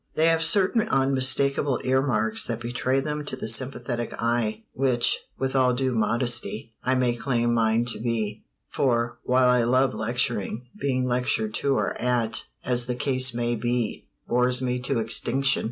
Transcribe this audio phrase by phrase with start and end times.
[0.15, 5.75] They have certain unmistakable earmarks that betray them to the sympathetic eye which, with all
[5.75, 11.53] due modesty, I may claim mine to be; for, while I love lecturing, being lectured
[11.53, 15.59] to or at, as the case may be, bores me to extinction.